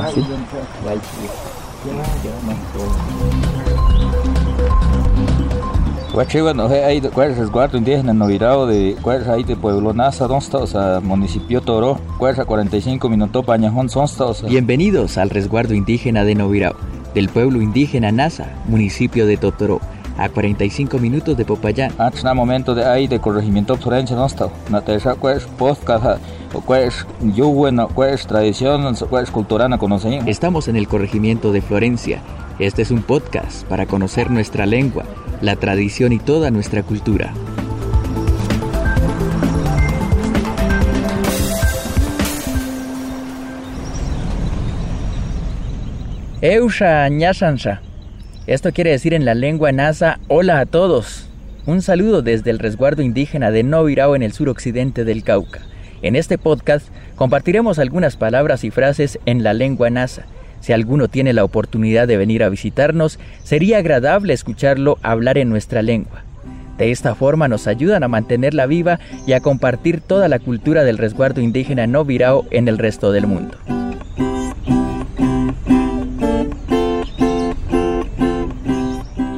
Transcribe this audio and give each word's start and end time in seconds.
¿Así? 0.00 0.24
Guachiva, 6.12 6.52
he 6.72 6.84
ahí 6.84 7.00
cuál 7.00 7.30
es 7.30 7.38
resguardo 7.38 7.78
indígena 7.78 8.12
novirado 8.12 8.66
de 8.66 8.96
cuál 9.02 9.22
es 9.22 9.28
ahí 9.28 9.44
de 9.44 9.56
Pueblo 9.56 9.92
Nasa, 9.92 10.26
donde 10.26 10.44
está, 10.44 10.58
o 10.58 10.66
sea, 10.66 11.00
municipio 11.00 11.60
Toro, 11.60 12.00
cuál 12.18 12.32
es 12.32 12.38
a 12.38 12.44
45 12.44 13.08
minutos 13.08 13.44
Pañajón, 13.44 13.88
son 13.88 14.04
o 14.04 14.34
sea. 14.34 14.48
Bienvenidos 14.48 15.18
al 15.18 15.30
resguardo 15.30 15.74
indígena 15.74 16.24
de 16.24 16.34
Novirao, 16.34 16.74
del 17.14 17.28
pueblo 17.28 17.60
indígena 17.60 18.10
Nasa, 18.10 18.46
municipio 18.66 19.26
de 19.26 19.36
Totoro, 19.36 19.80
a 20.16 20.28
45 20.28 20.98
minutos 20.98 21.36
de 21.36 21.44
Popayán. 21.44 21.92
Na 22.24 22.34
momento 22.34 22.74
de 22.74 22.84
ahí 22.84 23.06
de 23.06 23.20
corregimiento 23.20 23.76
Florencia, 23.76 24.16
no 24.16 24.26
está, 24.26 24.48
na 24.70 24.80
tercera 24.80 25.14
cuál 25.14 25.40
podcast, 25.56 26.20
cuál 26.52 26.82
es 26.82 27.06
yo 27.34 27.48
bueno, 27.48 27.88
cuál 27.88 28.10
es 28.10 28.26
tradición, 28.26 28.94
cuál 29.08 29.24
es 29.24 29.30
cultura, 29.30 29.68
no 29.68 29.78
conocen. 29.78 30.28
Estamos 30.28 30.68
en 30.68 30.76
el 30.76 30.88
corregimiento 30.88 31.52
de 31.52 31.60
Florencia. 31.60 32.20
Este 32.58 32.82
es 32.82 32.90
un 32.90 33.02
podcast 33.02 33.66
para 33.68 33.86
conocer 33.86 34.30
nuestra 34.30 34.66
lengua, 34.66 35.04
la 35.40 35.56
tradición 35.56 36.12
y 36.12 36.18
toda 36.18 36.50
nuestra 36.50 36.82
cultura. 36.82 37.32
Eusha 46.40 47.08
Nyashansha. 47.08 47.80
Esto 48.46 48.72
quiere 48.72 48.90
decir 48.90 49.12
en 49.12 49.24
la 49.24 49.34
lengua 49.34 49.72
nasa 49.72 50.20
hola 50.28 50.60
a 50.60 50.66
todos. 50.66 51.28
Un 51.66 51.82
saludo 51.82 52.22
desde 52.22 52.50
el 52.50 52.58
resguardo 52.58 53.02
indígena 53.02 53.50
de 53.50 53.62
Novirao 53.62 54.16
en 54.16 54.22
el 54.22 54.32
suroccidente 54.32 55.04
del 55.04 55.22
Cauca. 55.22 55.60
En 56.02 56.16
este 56.16 56.38
podcast 56.38 56.88
compartiremos 57.16 57.78
algunas 57.78 58.16
palabras 58.16 58.64
y 58.64 58.70
frases 58.70 59.18
en 59.26 59.42
la 59.42 59.52
lengua 59.54 59.90
nasa 59.90 60.24
si 60.60 60.72
alguno 60.72 61.08
tiene 61.08 61.32
la 61.32 61.44
oportunidad 61.44 62.08
de 62.08 62.16
venir 62.16 62.42
a 62.42 62.48
visitarnos, 62.48 63.18
sería 63.44 63.78
agradable 63.78 64.32
escucharlo 64.32 64.98
hablar 65.02 65.38
en 65.38 65.48
nuestra 65.48 65.82
lengua. 65.82 66.24
De 66.76 66.90
esta 66.90 67.14
forma 67.14 67.48
nos 67.48 67.66
ayudan 67.66 68.02
a 68.02 68.08
mantenerla 68.08 68.66
viva 68.66 69.00
y 69.26 69.32
a 69.32 69.40
compartir 69.40 70.00
toda 70.00 70.28
la 70.28 70.38
cultura 70.38 70.84
del 70.84 70.98
resguardo 70.98 71.40
indígena 71.40 71.86
no 71.86 72.04
virao 72.04 72.46
en 72.50 72.68
el 72.68 72.78
resto 72.78 73.12
del 73.12 73.26
mundo. 73.26 73.56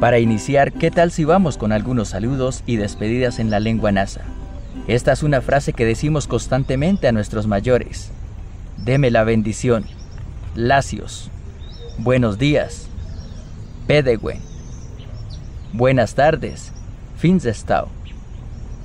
Para 0.00 0.18
iniciar, 0.18 0.72
¿qué 0.72 0.90
tal 0.90 1.10
si 1.10 1.24
vamos 1.24 1.56
con 1.56 1.72
algunos 1.72 2.08
saludos 2.08 2.62
y 2.66 2.76
despedidas 2.76 3.38
en 3.38 3.50
la 3.50 3.58
lengua 3.58 3.90
nasa? 3.90 4.20
Esta 4.86 5.12
es 5.12 5.22
una 5.22 5.40
frase 5.40 5.72
que 5.72 5.86
decimos 5.86 6.26
constantemente 6.26 7.08
a 7.08 7.12
nuestros 7.12 7.46
mayores. 7.46 8.10
Deme 8.76 9.10
la 9.10 9.24
bendición. 9.24 9.86
Lacios. 10.54 11.30
Buenos 11.98 12.38
días. 12.38 12.88
Pedegüe. 13.86 14.40
Buenas 15.72 16.14
tardes. 16.14 16.72
Finzestau. 17.16 17.88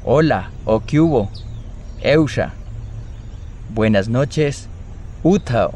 Hola 0.05 0.51
o 0.65 0.81
hubo. 0.93 1.29
Eusha. 2.01 2.53
Buenas 3.73 4.07
noches. 4.07 4.69
Utao. 5.21 5.73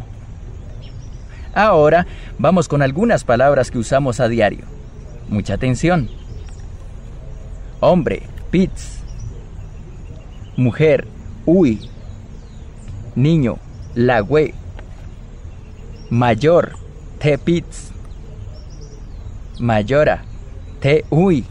Ahora 1.53 2.08
vamos 2.39 2.67
con 2.67 2.81
algunas 2.81 3.23
palabras 3.23 3.69
que 3.69 3.78
usamos 3.78 4.19
a 4.19 4.28
diario. 4.28 4.66
Mucha 5.28 5.53
atención. 5.56 6.09
Hombre, 7.80 8.23
pits. 8.50 9.03
Mujer, 10.56 11.08
uy. 11.46 11.90
Niño, 13.16 13.58
lagüe 13.96 14.54
mayor, 16.14 16.73
te 17.18 17.40
pits, 17.40 17.92
mayora, 19.59 20.24
te 20.80 21.06
uy, 21.09 21.44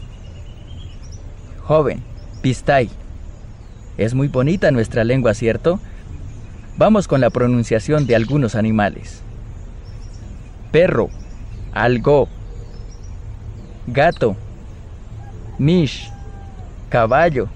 joven, 1.63 2.01
pistai. 2.41 2.89
Es 3.97 4.13
muy 4.13 4.29
bonita 4.29 4.71
nuestra 4.71 5.03
lengua, 5.03 5.33
¿cierto? 5.33 5.81
Vamos 6.77 7.09
con 7.09 7.19
la 7.19 7.29
pronunciación 7.29 8.07
de 8.07 8.15
algunos 8.15 8.55
animales. 8.55 9.21
Perro, 10.71 11.09
algo, 11.73 12.29
gato, 13.85 14.37
mish, 15.59 16.09
caballo, 16.87 17.49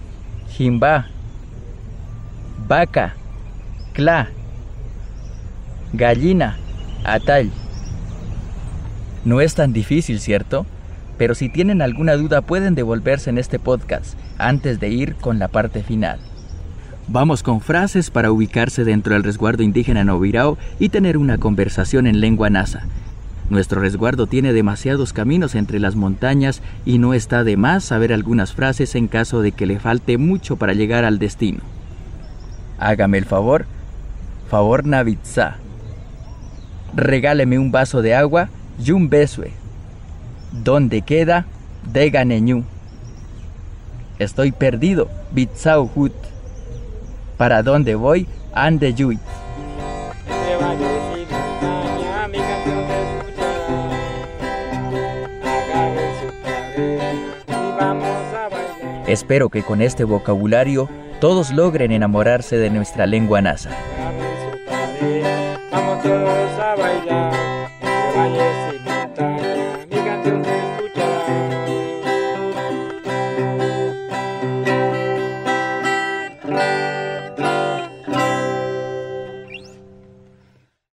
jimba, 0.49 1.07
vaca, 2.67 3.15
cla, 3.93 4.29
gallina, 5.93 6.57
Atal. 7.05 7.49
No 9.23 9.39
es 9.39 9.55
tan 9.55 9.71
difícil, 9.71 10.19
¿cierto? 10.19 10.65
Pero 11.17 11.33
si 11.33 11.49
tienen 11.49 11.81
alguna 11.81 12.15
duda 12.15 12.41
pueden 12.41 12.75
devolverse 12.75 13.29
en 13.29 13.37
este 13.37 13.57
podcast 13.57 14.17
antes 14.37 14.79
de 14.79 14.89
ir 14.89 15.15
con 15.15 15.39
la 15.39 15.47
parte 15.47 15.81
final. 15.81 16.19
Vamos 17.07 17.41
con 17.41 17.61
frases 17.61 18.11
para 18.11 18.31
ubicarse 18.31 18.83
dentro 18.83 19.13
del 19.13 19.23
resguardo 19.23 19.63
indígena 19.63 20.03
Novirao 20.03 20.57
y 20.77 20.89
tener 20.89 21.17
una 21.17 21.37
conversación 21.37 22.05
en 22.05 22.19
lengua 22.19 22.49
nasa. 22.49 22.85
Nuestro 23.49 23.79
resguardo 23.79 24.27
tiene 24.27 24.51
demasiados 24.51 25.13
caminos 25.13 25.55
entre 25.55 25.79
las 25.79 25.95
montañas 25.95 26.61
y 26.85 26.97
no 26.97 27.13
está 27.13 27.45
de 27.45 27.55
más 27.55 27.85
saber 27.85 28.11
algunas 28.11 28.51
frases 28.51 28.93
en 28.95 29.07
caso 29.07 29.41
de 29.41 29.53
que 29.53 29.65
le 29.65 29.79
falte 29.79 30.17
mucho 30.17 30.57
para 30.57 30.73
llegar 30.73 31.05
al 31.05 31.17
destino. 31.17 31.61
Hágame 32.79 33.17
el 33.17 33.25
favor. 33.25 33.65
Favor 34.49 34.85
Navitza 34.85 35.57
regáleme 36.97 37.59
un 37.59 37.71
vaso 37.71 38.01
de 38.01 38.15
agua 38.15 38.49
y 38.83 38.91
un 38.91 39.09
besue. 39.09 39.51
¿Dónde 40.51 41.01
queda? 41.01 41.45
Deganeñu. 41.91 42.63
Estoy 44.19 44.51
perdido, 44.51 45.09
Bitsau 45.31 45.89
Hut. 45.93 46.13
¿Para 47.37 47.61
dónde 47.61 47.95
voy? 47.95 48.27
Ande 48.53 48.93
Espero 59.07 59.47
que 59.49 59.63
con 59.63 59.81
este 59.81 60.03
vocabulario 60.03 60.89
todos 61.21 61.51
logren 61.51 61.93
enamorarse 61.93 62.57
de 62.57 62.69
nuestra 62.69 63.05
lengua 63.05 63.41
nasa. 63.41 63.71